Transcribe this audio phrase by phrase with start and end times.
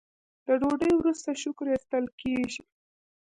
[0.45, 2.61] د ډوډۍ وروسته شکر ایستل کیږي.